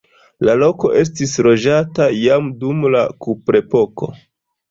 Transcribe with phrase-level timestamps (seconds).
[0.47, 4.09] La loko estis loĝata jam dum la kuprepoko.